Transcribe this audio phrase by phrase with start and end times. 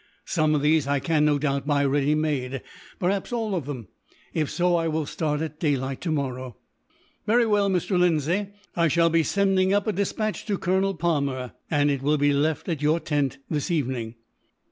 [0.25, 2.63] Some of these I can, no doubt, buy ready made
[2.97, 3.87] perhaps all of them.
[4.33, 6.57] If so, I will start at daylight, tomorrow."
[7.27, 7.99] "Very well, Mr.
[7.99, 8.47] Lindsay.
[8.75, 12.67] I shall be sending up a despatch to Colonel Palmer, and it will be left
[12.67, 14.15] at your tent, this evening."